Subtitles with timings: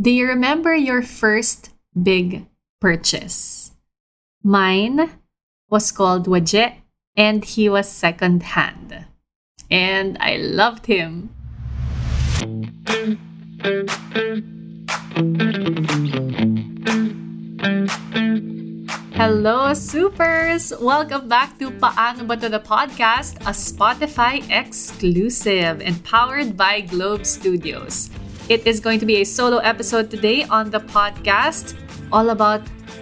[0.00, 2.46] Do you remember your first big
[2.80, 3.70] purchase?
[4.42, 5.08] Mine
[5.70, 6.82] was called Waje
[7.14, 9.06] and he was second hand.
[9.70, 11.30] And I loved him.
[19.14, 20.72] Hello, supers!
[20.80, 27.24] Welcome back to Paano Ba To The Podcast, a Spotify exclusive and powered by Globe
[27.24, 28.10] Studios.
[28.46, 31.72] It is going to be a solo episode today on the podcast,
[32.12, 32.60] all about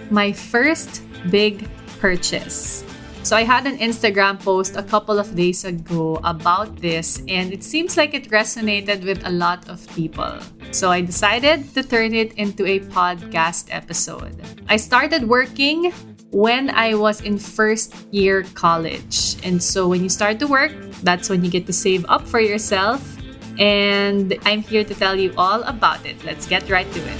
[0.09, 1.67] my first big
[1.99, 2.85] purchase.
[3.23, 7.61] So I had an Instagram post a couple of days ago about this, and it
[7.61, 10.39] seems like it resonated with a lot of people.
[10.71, 14.39] So I decided to turn it into a podcast episode.
[14.69, 15.91] I started working
[16.31, 19.35] when I was in first year college.
[19.43, 20.71] And so when you start to work,
[21.03, 23.19] that's when you get to save up for yourself.
[23.59, 26.23] And I'm here to tell you all about it.
[26.23, 27.19] Let's get right to it.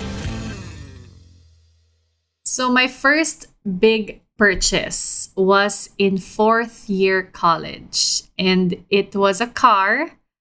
[2.45, 3.47] So, my first
[3.79, 10.11] big purchase was in fourth year college, and it was a car,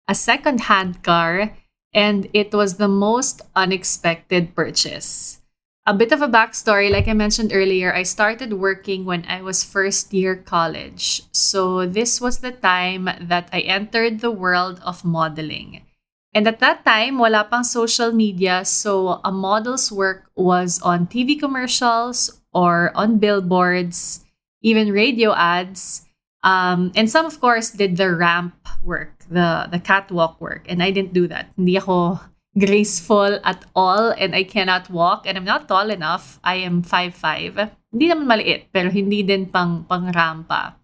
[0.08, 1.58] a second hand car,
[1.94, 5.39] and it was the most unexpected purchase
[5.86, 6.92] a bit of a backstory.
[6.92, 11.24] Like i mentioned earlier i started working when i was first year college.
[11.32, 15.86] So this was the time that i entered the world of modeling.
[16.34, 18.66] And at that time wala pang social media.
[18.66, 24.26] So a model's work was on tv commercials or on billboards
[24.62, 26.06] even radio ads.
[26.44, 30.66] Um, and some of course did the ramp work the the catwalk work.
[30.68, 31.50] And i didn't do that.
[31.58, 32.20] Hindi ako
[32.58, 36.40] graceful at all and I cannot walk and I'm not tall enough.
[36.44, 37.72] I am 5'5".
[37.92, 40.76] Hindi naman maliit pero hindi din pang, pang rampa.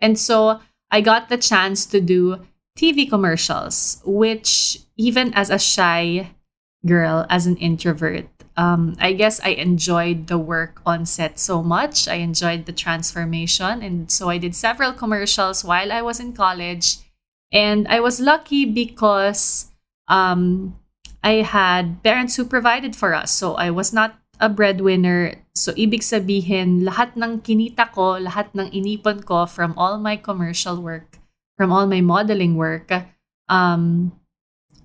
[0.00, 2.42] And so I got the chance to do
[2.76, 6.32] TV commercials which even as a shy
[6.84, 12.06] girl, as an introvert, um, I guess I enjoyed the work on set so much.
[12.08, 13.82] I enjoyed the transformation.
[13.82, 16.98] And so I did several commercials while I was in college.
[17.52, 19.70] And I was lucky because
[20.08, 20.76] um,
[21.22, 23.30] I had parents who provided for us.
[23.30, 25.38] So I was not a breadwinner.
[25.54, 30.82] So ibig sabihin, lahat ng kinita ko, lahat ng inipon ko from all my commercial
[30.82, 31.22] work,
[31.56, 32.90] from all my modeling work,
[33.48, 34.12] um,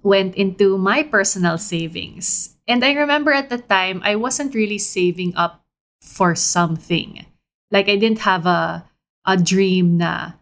[0.04, 2.56] went into my personal savings.
[2.68, 5.66] And I remember at the time, I wasn't really saving up
[6.02, 7.26] for something.
[7.72, 8.86] Like I didn't have a
[9.28, 10.37] a dream na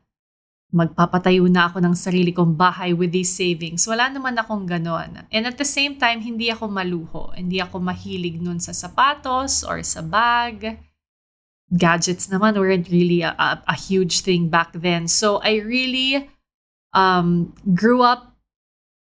[0.75, 3.87] magpapatayo na ako ng sarili kong bahay with these savings.
[3.87, 5.23] Wala naman akong ganon.
[5.31, 7.31] And at the same time, hindi ako maluho.
[7.31, 10.83] Hindi ako mahilig nun sa sapatos or sa bag.
[11.71, 15.07] Gadgets naman weren't really a, a, a huge thing back then.
[15.07, 16.27] So I really
[16.91, 18.35] um, grew up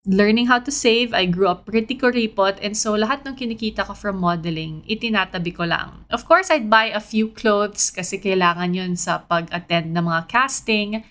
[0.10, 1.14] learning how to save.
[1.14, 2.58] I grew up pretty kuripot.
[2.66, 6.10] And so lahat ng kinikita ko from modeling, itinatabi ko lang.
[6.10, 11.06] Of course, I'd buy a few clothes kasi kailangan yun sa pag-attend ng mga casting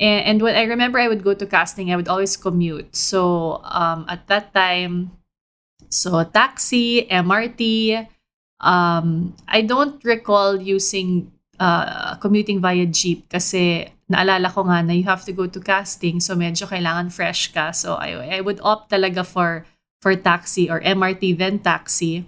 [0.00, 2.96] and, and when I remember I would go to casting, I would always commute.
[2.96, 5.12] So um, at that time,
[5.90, 8.08] so taxi, MRT.
[8.60, 15.04] Um, I don't recall using uh, commuting via jeep kasi naalala ko nga na you
[15.04, 17.70] have to go to casting so medyo kailangan fresh ka.
[17.70, 19.64] So I, I would opt talaga for
[20.00, 22.24] for taxi or MRT then taxi.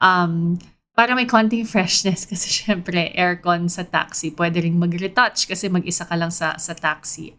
[0.00, 0.58] Um,
[0.92, 4.30] para may konting freshness kasi syempre aircon sa taxi.
[4.32, 7.36] Pwede ring mag-retouch kasi mag-isa ka lang sa, sa taxi.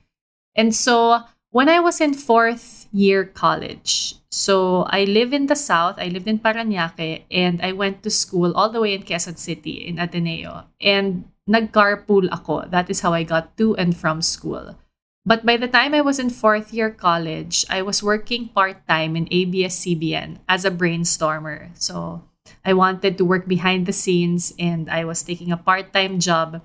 [0.53, 5.97] And so, when I was in fourth year college, so I live in the South,
[5.97, 9.85] I lived in Paranaque, and I went to school all the way in Quezon City,
[9.85, 10.65] in Ateneo.
[10.81, 12.69] And nag-carpool ako.
[12.69, 14.77] That is how I got to and from school.
[15.25, 19.31] But by the time I was in fourth year college, I was working part-time in
[19.31, 21.71] ABS-CBN as a brainstormer.
[21.79, 22.27] So,
[22.63, 26.63] I wanted to work behind the scenes and I was taking a part time job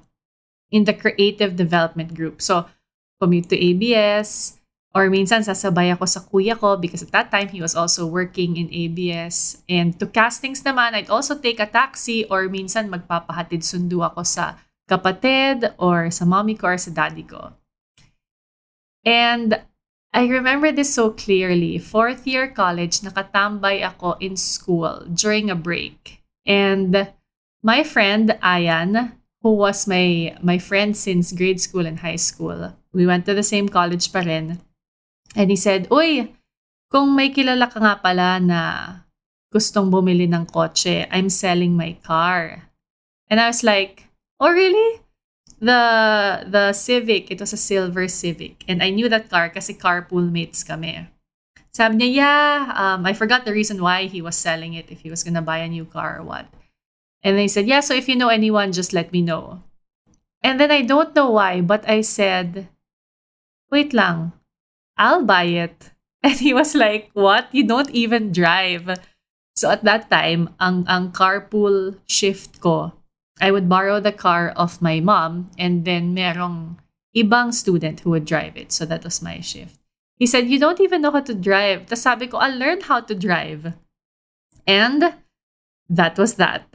[0.70, 2.41] in the creative development group.
[2.41, 2.66] So,
[3.20, 4.59] commute to ABS,
[4.94, 8.56] or minsan sasabay ako sa kuya ko because at that time he was also working
[8.56, 9.60] in ABS.
[9.69, 14.56] And to castings naman, I'd also take a taxi or minsan magpapahatid sundo ako sa
[14.89, 17.53] kapatid or sa mommy ko or sa daddy ko.
[19.04, 19.60] And
[20.13, 21.78] I remember this so clearly.
[21.78, 26.25] Fourth year college, nakatambay ako in school during a break.
[26.47, 27.13] And
[27.63, 29.13] my friend, Ayan,
[29.43, 33.45] who was my, my friend since grade school and high school, we went to the
[33.45, 34.60] same college pa rin.
[35.37, 36.33] And he said, Uy,
[36.89, 38.60] kung may kilala ka nga pala na
[39.53, 42.72] gustong bumili ng kotse, I'm selling my car.
[43.28, 44.09] And I was like,
[44.41, 45.05] oh really?
[45.60, 45.83] The
[46.47, 48.65] the Civic, it was a silver Civic.
[48.66, 51.07] And I knew that car kasi carpool mates kami.
[51.71, 55.10] Sabi niya, yeah, um, I forgot the reason why he was selling it, if he
[55.10, 56.47] was gonna buy a new car or what.
[57.22, 59.63] And they said, yeah, so if you know anyone, just let me know.
[60.43, 62.69] And then I don't know why, but I said,
[63.71, 64.33] wait lang,
[64.97, 65.91] I'll buy it.
[66.22, 67.47] And he was like, what?
[67.55, 68.91] You don't even drive.
[69.55, 72.97] So at that time, ang, ang carpool shift ko,
[73.40, 76.78] I would borrow the car of my mom and then merong
[77.16, 78.72] ibang student who would drive it.
[78.72, 79.78] So that was my shift.
[80.16, 81.86] He said, you don't even know how to drive.
[81.86, 83.72] Tapos sabi ko, I'll learn how to drive.
[84.66, 85.14] And
[85.88, 86.66] that was that.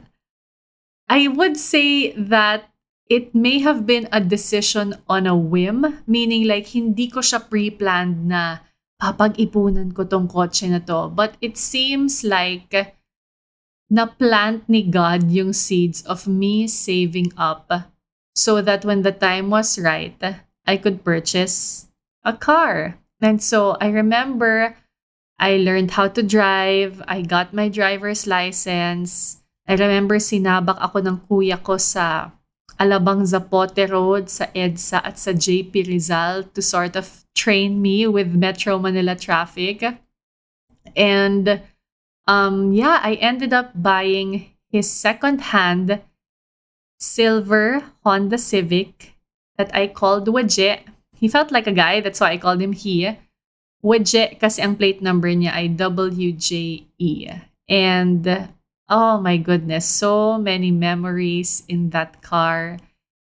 [1.08, 2.72] I would say that
[3.08, 8.32] it may have been a decision on a whim, meaning like hindi ko siya pre-planned
[8.32, 8.64] na
[8.96, 11.12] papag-ipunan ko tong kotse na to.
[11.12, 12.72] But it seems like
[13.90, 17.70] na-plant ni God yung seeds of me saving up
[18.34, 20.18] so that when the time was right,
[20.66, 21.86] I could purchase
[22.24, 22.98] a car.
[23.20, 24.76] And so I remember
[25.38, 27.02] I learned how to drive.
[27.08, 29.42] I got my driver's license.
[29.66, 32.30] I remember sinabak ako ng kuya ko sa
[32.78, 38.34] Alabang Zapote Road, sa EDSA at sa JP Rizal to sort of train me with
[38.34, 39.84] Metro Manila traffic.
[40.96, 41.62] And
[42.26, 46.00] um, yeah, I ended up buying his second-hand
[46.98, 49.14] silver Honda Civic
[49.56, 50.80] that I called Waje.
[51.16, 53.16] He felt like a guy, that's why I called him he.
[53.84, 57.42] Waje kasi ang plate number niya ay WJE.
[57.68, 58.48] And
[58.88, 62.76] Oh my goodness, so many memories in that car.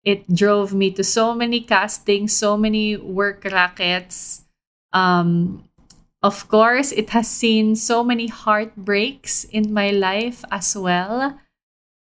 [0.04, 4.48] It drove me to so many castings, so many work rackets.
[4.92, 5.68] Um,
[6.22, 11.38] of course, it has seen so many heartbreaks in my life as well.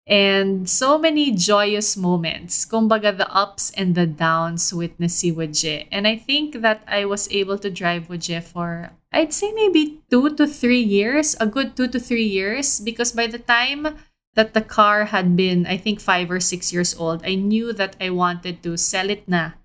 [0.08, 2.66] And so many joyous moments.
[2.66, 5.88] Kumbaga, the ups and the downs witness si Wajie.
[5.92, 10.36] And I think that I was able to drive Wajie for, I'd say maybe two
[10.36, 12.80] to three years, a good two to three years.
[12.80, 13.96] Because by the time
[14.34, 17.96] that the car had been, I think, five or six years old, I knew that
[18.02, 19.59] I wanted to sell it na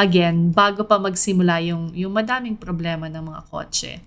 [0.00, 4.00] again bago pa magsimula yung, yung madaming problema ng mga kotse.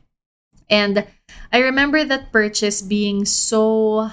[0.66, 1.06] And
[1.54, 4.10] I remember that purchase being so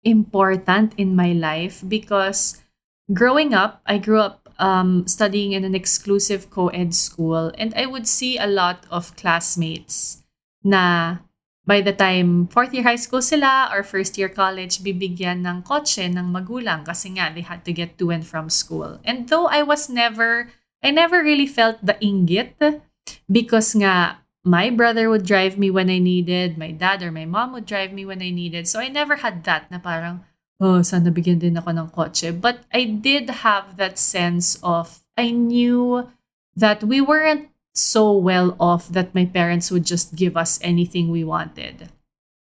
[0.00, 2.64] important in my life because
[3.12, 7.86] growing up, I grew up um, studying in an exclusive co ed school, and I
[7.86, 10.22] would see a lot of classmates
[10.62, 11.18] na
[11.66, 16.04] by the time fourth year high school sila or first year college, bibigyan ng kotse
[16.04, 19.00] ng magulang kasi nga they had to get to and from school.
[19.04, 20.52] And though I was never,
[20.84, 22.60] I never really felt the inggit
[23.32, 27.56] because nga my brother would drive me when I needed, my dad or my mom
[27.56, 28.68] would drive me when I needed.
[28.68, 30.20] So I never had that na parang,
[30.60, 32.28] oh, sana bigyan din ako ng kotse.
[32.28, 36.12] But I did have that sense of, I knew
[36.54, 41.24] that we weren't so well off that my parents would just give us anything we
[41.24, 41.88] wanted.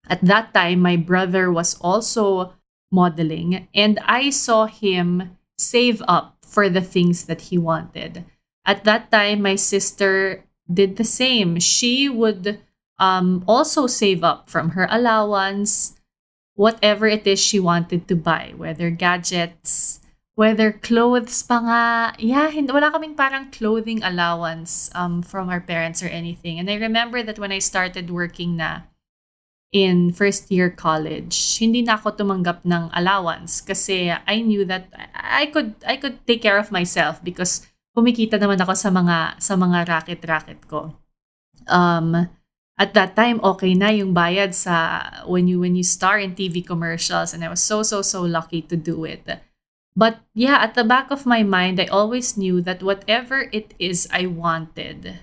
[0.09, 2.57] At that time, my brother was also
[2.91, 8.29] modeling, and I saw him save up for the things that he wanted.
[8.69, 11.59] At that time, my sister did the same.
[11.59, 12.61] She would
[13.01, 15.97] um, also save up from her allowance,
[16.55, 20.01] whatever it is she wanted to buy, whether gadgets,
[20.37, 21.83] whether clothes pa nga.
[22.21, 26.61] Yeah, wala kaming parang clothing allowance um, from our parents or anything.
[26.61, 28.85] And I remember that when I started working na
[29.73, 35.49] in first year college, hindi na ako tumanggap ng allowance kasi I knew that I
[35.49, 37.65] could I could take care of myself because
[37.97, 40.93] kumikita naman ako sa mga sa mga racket-racket ko.
[41.73, 42.29] Um,
[42.77, 46.61] at that time, okay na yung bayad sa when you when you star in TV
[46.61, 49.25] commercials and I was so so so lucky to do it.
[49.97, 54.09] But yeah, at the back of my mind, I always knew that whatever it is
[54.13, 55.21] I wanted,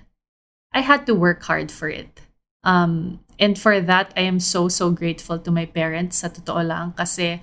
[0.74, 2.22] I had to work hard for it.
[2.62, 6.92] Um, and for that, I am so so grateful to my parents sa totoo lang
[6.92, 7.40] kasi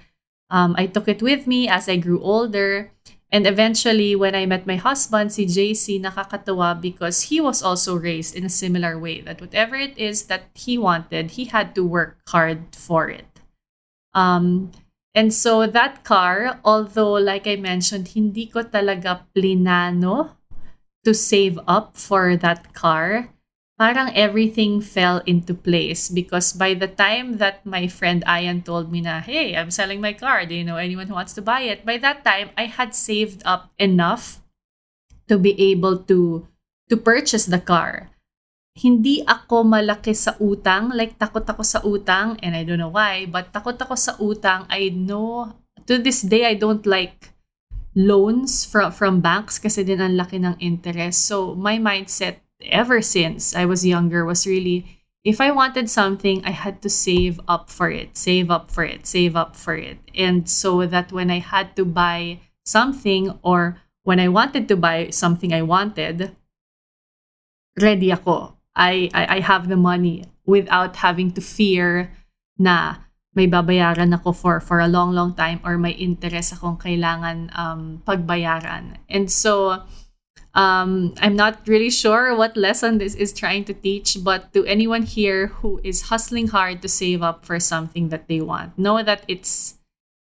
[0.53, 2.93] um, I took it with me as I grew older
[3.27, 8.35] And eventually, when I met my husband, si JC, nakakatawa because he was also raised
[8.35, 12.23] in a similar way that whatever it is that he wanted, he had to work
[12.29, 13.27] hard for it.
[14.13, 14.71] Um,
[15.13, 20.31] and so that car, although like I mentioned, hindi ko talaga plinano
[21.03, 23.27] to save up for that car,
[23.77, 29.05] parang everything fell into place because by the time that my friend Ayan told me
[29.05, 31.85] na, hey, I'm selling my car, do you know anyone who wants to buy it?
[31.85, 34.41] By that time, I had saved up enough
[35.29, 36.49] to be able to
[36.89, 38.09] to purchase the car.
[38.77, 43.25] Hindi ako malaki sa utang, like takot ako sa utang, and I don't know why,
[43.29, 44.65] but takot ako sa utang.
[44.69, 45.53] I know,
[45.89, 47.33] to this day, I don't like
[47.97, 51.25] loans from, from banks kasi din ang laki ng interest.
[51.25, 54.97] So, my mindset ever since I was younger was really
[55.27, 59.03] if I wanted something, I had to save up for it, save up for it,
[59.03, 59.99] save up for it.
[60.15, 63.75] And so that when I had to buy something or
[64.07, 66.31] when I wanted to buy something I wanted,
[67.75, 68.55] ready ako.
[68.71, 72.15] I, I, I have the money without having to fear
[72.57, 73.03] na
[73.35, 78.01] may babayaran ako for, for a long, long time or may interest akong kailangan um,
[78.07, 78.95] pagbayaran.
[79.09, 79.83] And so,
[80.57, 85.03] um, I'm not really sure what lesson this is trying to teach, but to anyone
[85.03, 89.23] here who is hustling hard to save up for something that they want, know that
[89.27, 89.77] it's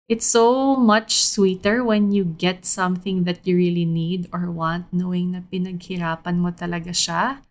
[0.07, 5.31] it's so much sweeter when you get something that you really need or want, knowing
[5.31, 7.41] na pinaghirapan mo talaga siya.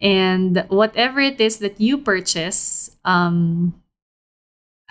[0.00, 3.78] And whatever it is that you purchase, um,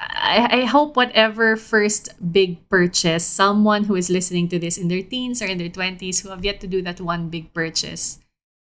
[0.02, 5.04] I, I hope whatever first big purchase, someone who is listening to this in their
[5.04, 8.20] teens or in their 20s who have yet to do that one big purchase,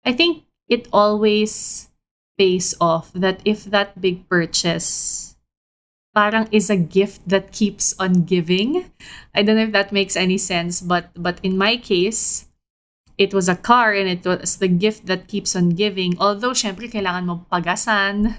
[0.05, 1.89] I think it always
[2.37, 5.31] pays off that if that big purchase
[6.15, 8.91] parang is a gift that keeps on giving.
[9.35, 12.51] I don't know if that makes any sense, but but in my case,
[13.19, 16.19] it was a car and it was the gift that keeps on giving.
[16.19, 18.35] Although, syempre, kailangan mo pagasan,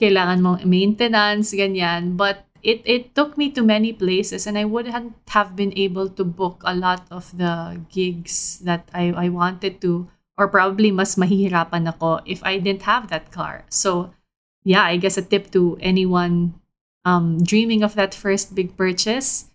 [0.00, 2.16] kailangan mong maintenance, ganyan.
[2.16, 6.24] But it, it took me to many places and I wouldn't have been able to
[6.24, 11.86] book a lot of the gigs that I, I wanted to or probably mas mahihirapan
[11.88, 13.64] ako if I didn't have that car.
[13.68, 14.10] So,
[14.64, 16.58] yeah, I guess a tip to anyone
[17.04, 19.50] um, dreaming of that first big purchase,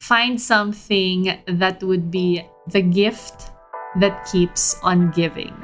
[0.00, 3.50] find something that would be the gift
[3.98, 5.54] that keeps on giving.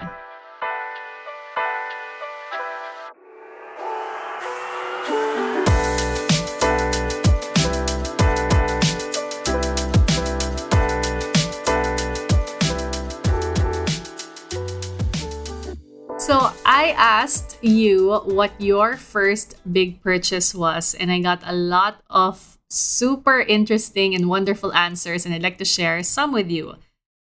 [16.95, 23.41] Asked you what your first big purchase was, and I got a lot of super
[23.41, 26.77] interesting and wonderful answers, and I'd like to share some with you.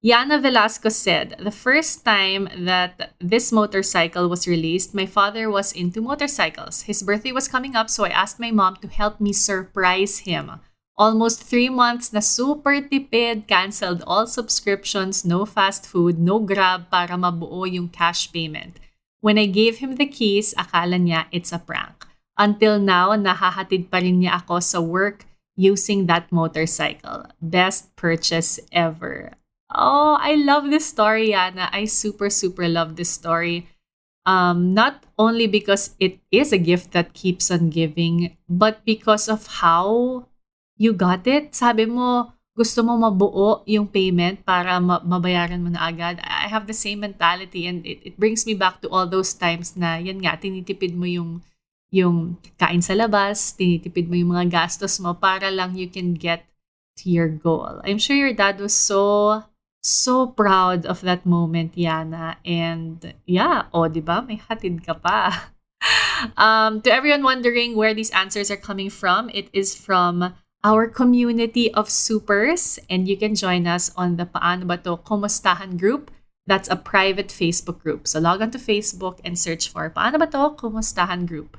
[0.04, 6.02] Yana Velasco said, The first time that this motorcycle was released, my father was into
[6.02, 6.84] motorcycles.
[6.84, 10.60] His birthday was coming up, so I asked my mom to help me surprise him.
[10.98, 17.16] Almost three months na super tipid, canceled all subscriptions, no fast food, no grab para
[17.16, 18.78] mabuo yung cash payment.
[19.24, 22.04] When I gave him the keys, akala niya it's a prank.
[22.36, 25.24] Until now, nahahatid pa rin niya ako sa work
[25.56, 27.32] using that motorcycle.
[27.40, 29.40] Best purchase ever.
[29.72, 31.72] Oh, I love this story, Yana.
[31.72, 33.72] I super, super love this story.
[34.28, 39.64] Um, not only because it is a gift that keeps on giving, but because of
[39.64, 40.28] how
[40.76, 41.56] you got it.
[41.56, 46.22] Sabi mo, gusto mo mabuo yung payment para mabayaran mo na agad.
[46.22, 49.74] I have the same mentality and it, it brings me back to all those times
[49.74, 51.42] na yan nga, tinitipid mo yung
[51.94, 56.46] yung kain sa labas, tinitipid mo yung mga gastos mo para lang you can get
[56.98, 57.82] to your goal.
[57.86, 59.42] I'm sure your dad was so
[59.82, 62.38] so proud of that moment, Yana.
[62.46, 64.22] And yeah, oh, di ba?
[64.22, 65.50] May hatid ka pa.
[66.38, 70.34] um, to everyone wondering where these answers are coming from, it is from
[70.64, 75.78] our community of supers and you can join us on the Paano Ba To Kumustahan
[75.78, 76.10] group.
[76.48, 78.08] That's a private Facebook group.
[78.08, 81.58] So log on to Facebook and search for Paano Ba To Kumustahan group.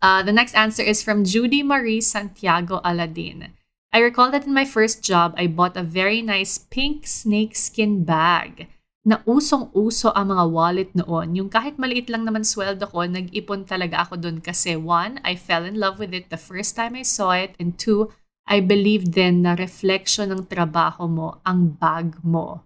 [0.00, 3.50] Uh, the next answer is from Judy Marie Santiago Aladin.
[3.92, 8.68] I recall that in my first job, I bought a very nice pink snakeskin bag.
[9.04, 11.36] Na usong-uso ang mga wallet noon.
[11.36, 15.68] Yung kahit maliit lang naman sweldo ko, nag-ipon talaga ako doon kasi one, I fell
[15.68, 18.08] in love with it the first time I saw it and two,
[18.48, 22.64] I believed then na reflection ng trabaho mo ang bag mo.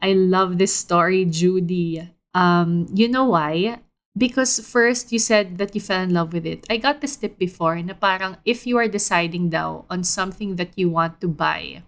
[0.00, 2.00] I love this story, Judy.
[2.32, 3.80] Um, you know why?
[4.16, 6.64] Because first, you said that you fell in love with it.
[6.72, 10.72] I got this tip before na parang if you are deciding daw on something that
[10.76, 11.84] you want to buy,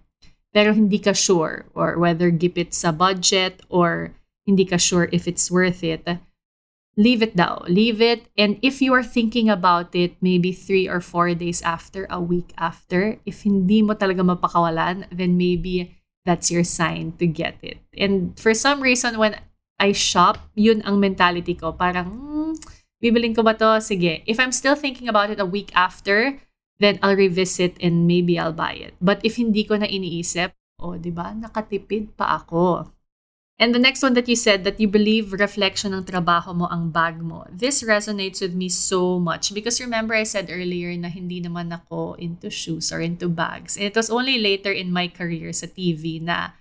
[0.59, 4.11] pero hindi ka sure or whether gipit sa budget or
[4.43, 6.03] hindi ka sure if it's worth it,
[6.99, 7.62] leave it daw.
[7.71, 8.27] Leave it.
[8.35, 12.50] And if you are thinking about it maybe three or four days after, a week
[12.59, 15.95] after, if hindi mo talaga mapakawalan, then maybe
[16.27, 17.79] that's your sign to get it.
[17.95, 19.38] And for some reason, when
[19.79, 21.71] I shop, yun ang mentality ko.
[21.71, 22.53] Parang, hmm,
[22.99, 23.79] bibiling ko ba to?
[23.79, 24.27] Sige.
[24.27, 26.43] If I'm still thinking about it a week after,
[26.79, 28.95] then I'll revisit and maybe I'll buy it.
[29.03, 32.91] But if hindi ko na iniisip, oh, di ba, nakatipid pa ako.
[33.59, 36.95] And the next one that you said that you believe reflection ng trabaho mo ang
[36.95, 37.43] bag mo.
[37.51, 42.15] This resonates with me so much because remember I said earlier na hindi naman ako
[42.23, 43.75] into shoes or into bags.
[43.75, 46.55] And it was only later in my career sa TV na,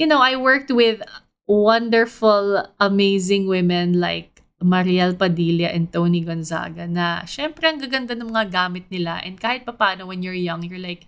[0.00, 1.04] you know, I worked with
[1.44, 8.50] wonderful, amazing women like Mariel Padilla and Tony Gonzaga na syempre ang gaganda ng mga
[8.50, 11.06] gamit nila and kahit papano when you're young, you're like,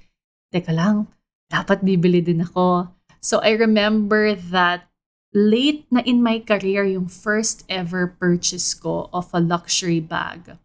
[0.54, 1.10] teka lang,
[1.50, 2.86] dapat bibili din ako.
[3.18, 4.86] So I remember that
[5.34, 10.58] late na in my career yung first ever purchase ko of a luxury bag.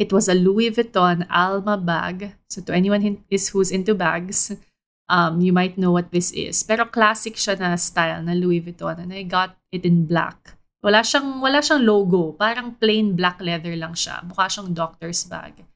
[0.00, 2.32] It was a Louis Vuitton Alma bag.
[2.48, 4.54] So to anyone is who's into bags,
[5.08, 6.62] um, you might know what this is.
[6.62, 10.57] Pero classic siya na style na Louis Vuitton and I got it in black.
[10.78, 12.32] Wala siyang, wala siyang logo.
[12.38, 14.22] Parang plain black leather lang siya.
[14.22, 15.66] Mukha siyang doctor's bag.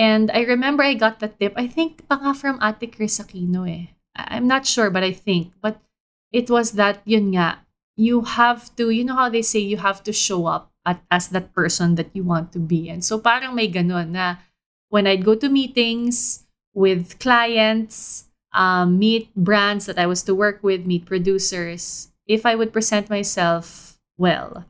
[0.00, 1.52] And I remember I got the tip.
[1.56, 3.92] I think pa nga from Ate Chris Aquino eh.
[4.16, 5.52] I'm not sure but I think.
[5.60, 5.80] But
[6.32, 7.66] it was that, yun nga,
[7.96, 11.28] you have to, you know how they say you have to show up at, as
[11.36, 12.88] that person that you want to be.
[12.88, 14.40] And so parang may ganun na
[14.88, 20.62] when I'd go to meetings with clients, um, meet brands that I was to work
[20.62, 24.68] with, meet producers, if I would present myself well,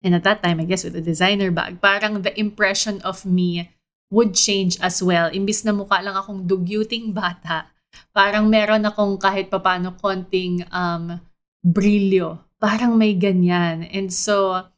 [0.00, 3.68] and at that time, I guess with a designer bag, parang the impression of me
[4.08, 5.28] would change as well.
[5.28, 7.68] Imbis na mukha lang akong dugyuting bata,
[8.12, 11.20] Parang meron akong kahit papano konting um,
[11.64, 12.40] brilyo.
[12.60, 13.88] Parang may ganyan.
[13.88, 14.68] And so,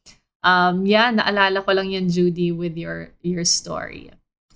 [0.43, 4.11] um, yeah, naalala ko lang yan, Judy, with your, your story.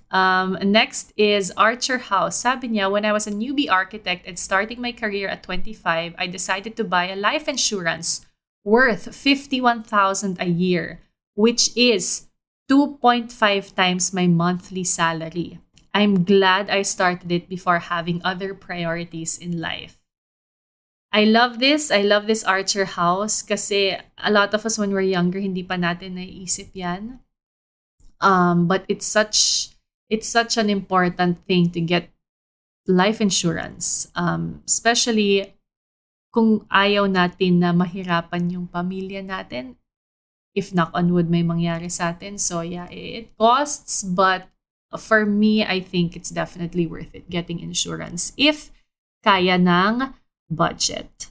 [0.09, 2.41] Um, next is Archer House.
[2.41, 6.25] Sabi niya, when I was a newbie architect and starting my career at 25, I
[6.25, 8.25] decided to buy a life insurance
[8.69, 11.01] worth 51,000 a year,
[11.33, 12.29] which is
[12.69, 13.33] 2.5
[13.73, 15.59] times my monthly salary.
[15.93, 19.97] I'm glad I started it before having other priorities in life.
[21.11, 21.89] I love this.
[21.89, 25.73] I love this Archer house kasi a lot of us when we're younger, hindi pa
[25.73, 27.25] natin naiisip yan.
[28.21, 29.73] Um, but it's such
[30.09, 32.13] it's such an important thing to get
[32.85, 34.13] life insurance.
[34.13, 35.57] Um, especially
[36.29, 39.77] kung ayaw natin na mahirapan yung pamilya natin.
[40.53, 42.37] If knock on wood may mangyari sa atin.
[42.41, 44.49] So yeah, it costs, but
[44.97, 48.73] for me, I think it's definitely worth it getting insurance if
[49.21, 50.13] kaya ng
[50.49, 51.29] budget.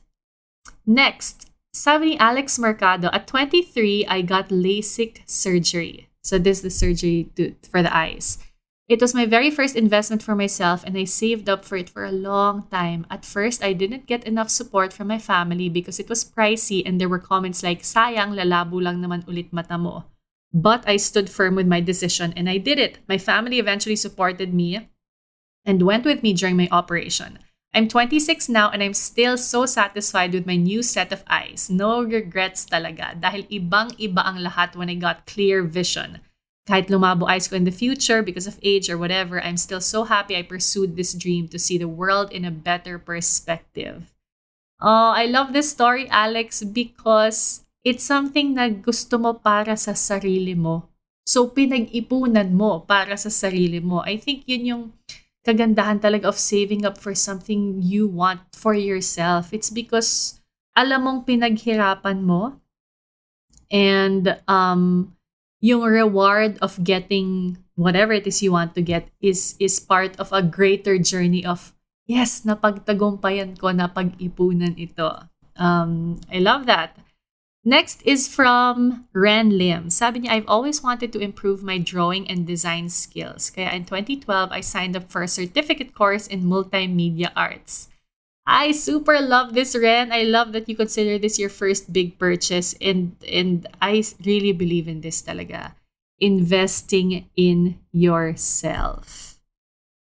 [0.87, 6.09] Next, sabi ni Alex Mercado, at 23, I got LASIK surgery.
[6.23, 8.39] So this is the surgery to, for the eyes.
[8.89, 12.09] It was my very first investment for myself and I saved up for it for
[12.09, 13.05] a long time.
[13.11, 16.99] At first, I didn't get enough support from my family because it was pricey and
[16.99, 20.09] there were comments like, sayang, lalabo lang naman ulit mata mo.
[20.55, 22.97] But I stood firm with my decision and I did it.
[23.07, 24.89] My family eventually supported me
[25.67, 27.41] and went with me during my operation.
[27.75, 31.69] I'm 26 now and I'm still so satisfied with my new set of eyes.
[31.69, 36.25] No regrets talaga dahil ibang-iba ang lahat when I got clear vision.
[36.69, 40.05] Kahit lumabo eyes ko in the future because of age or whatever, I'm still so
[40.05, 44.13] happy I pursued this dream to see the world in a better perspective.
[44.77, 50.53] Oh, I love this story, Alex, because it's something na gusto mo para sa sarili
[50.53, 50.93] mo.
[51.25, 54.05] So, pinag-ipunan mo para sa sarili mo.
[54.05, 54.85] I think yun yung
[55.49, 59.57] kagandahan talaga of saving up for something you want for yourself.
[59.57, 60.39] It's because
[60.77, 62.61] alam mong pinaghirapan mo
[63.73, 65.17] and um,
[65.61, 70.33] yung reward of getting whatever it is you want to get is is part of
[70.33, 71.75] a greater journey of
[72.09, 75.29] yes, napagtagumpayan ko, napag-ipunan ito.
[75.55, 76.97] Um, I love that.
[77.69, 79.91] Next is from Ren Lim.
[79.93, 83.53] Sabi niya, I've always wanted to improve my drawing and design skills.
[83.53, 87.93] Kaya in 2012, I signed up for a certificate course in multimedia arts.
[88.49, 90.09] I super love this, Ren.
[90.09, 92.73] I love that you consider this your first big purchase.
[92.81, 95.77] And, and I really believe in this talaga.
[96.17, 99.37] Investing in yourself.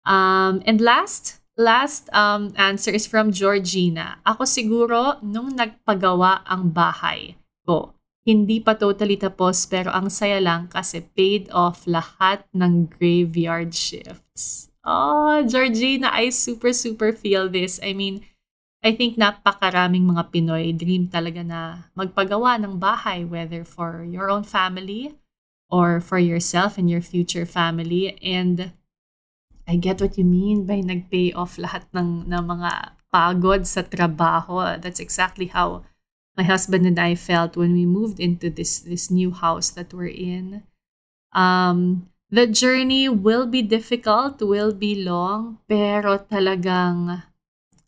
[0.06, 4.22] Um, and last, last um, answer is from Georgina.
[4.22, 7.34] Ako siguro nung nagpagawa ang bahay
[7.66, 7.90] ko.
[8.22, 14.70] Hindi pa totally tapos pero ang saya lang kasi paid off lahat ng graveyard shifts.
[14.86, 17.76] Oh, Georgina, I super, super feel this.
[17.84, 18.24] I mean,
[18.78, 24.46] I think napakaraming mga Pinoy dream talaga na magpagawa ng bahay, whether for your own
[24.46, 25.18] family
[25.66, 28.14] or for yourself and your future family.
[28.22, 28.70] And
[29.66, 34.78] I get what you mean by nag-pay off lahat ng, ng mga pagod sa trabaho.
[34.78, 35.82] That's exactly how
[36.38, 40.14] my husband and I felt when we moved into this this new house that we're
[40.14, 40.62] in.
[41.34, 47.26] Um, the journey will be difficult, will be long, pero talagang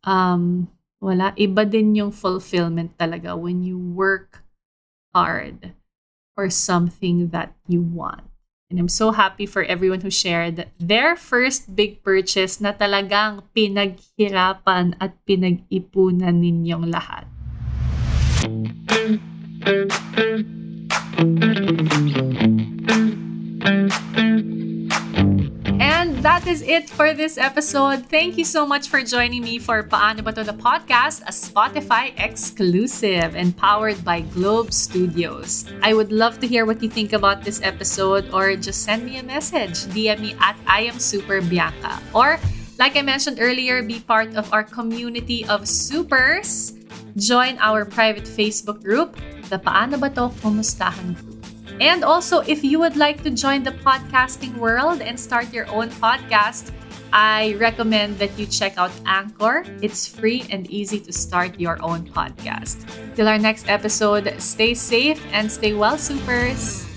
[0.02, 0.66] um,
[1.00, 4.44] wala iba din yung fulfillment talaga when you work
[5.16, 5.72] hard
[6.36, 8.28] for something that you want.
[8.70, 14.94] And I'm so happy for everyone who shared their first big purchase na talagang pinaghirapan
[15.02, 17.26] at pinag-ipunan ninyong lahat.
[26.20, 28.04] That is it for this episode.
[28.12, 32.12] Thank you so much for joining me for Paano Ba To the Podcast, a Spotify
[32.20, 35.64] exclusive and powered by Globe Studios.
[35.80, 39.16] I would love to hear what you think about this episode or just send me
[39.16, 39.88] a message.
[39.96, 41.96] DM me at I am Super Bianca.
[42.12, 42.36] Or,
[42.76, 46.76] like I mentioned earlier, be part of our community of supers.
[47.16, 49.16] Join our private Facebook group,
[49.48, 51.29] the Paano Ba To Kumustahan Group.
[51.80, 55.88] And also, if you would like to join the podcasting world and start your own
[55.88, 56.72] podcast,
[57.12, 59.64] I recommend that you check out Anchor.
[59.80, 62.84] It's free and easy to start your own podcast.
[63.16, 66.89] Till our next episode, stay safe and stay well, supers.